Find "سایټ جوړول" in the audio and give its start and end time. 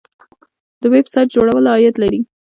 1.13-1.65